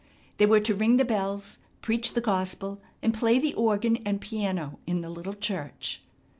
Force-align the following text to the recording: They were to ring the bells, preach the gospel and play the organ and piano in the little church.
They 0.37 0.47
were 0.47 0.59
to 0.61 0.73
ring 0.73 0.97
the 0.97 1.05
bells, 1.05 1.59
preach 1.83 2.13
the 2.15 2.21
gospel 2.21 2.81
and 3.03 3.13
play 3.13 3.37
the 3.37 3.53
organ 3.53 3.97
and 3.97 4.19
piano 4.19 4.79
in 4.87 5.01
the 5.01 5.11
little 5.11 5.35
church. 5.35 6.01